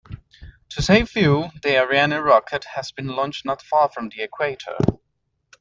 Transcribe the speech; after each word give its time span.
To 0.69 0.81
save 0.81 1.09
fuel, 1.09 1.51
the 1.61 1.77
Ariane 1.77 2.15
rocket 2.23 2.63
has 2.73 2.91
been 2.91 3.05
launched 3.05 3.45
not 3.45 3.61
far 3.61 3.87
from 3.87 4.09
the 4.09 4.23
equator. 4.23 4.75